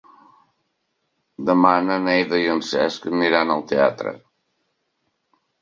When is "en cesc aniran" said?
2.55-3.57